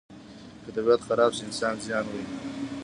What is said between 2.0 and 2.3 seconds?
ویني.